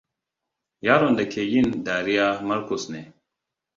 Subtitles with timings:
[0.85, 3.13] Yaron da ke yin dariya Marcus ne.